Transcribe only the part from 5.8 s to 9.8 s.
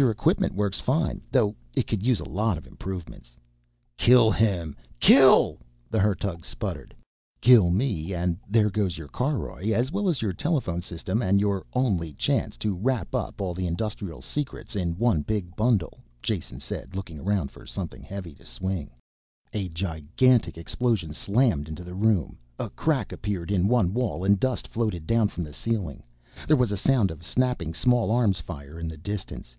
the Hertug sputtered. "Kill me and there goes your caroj,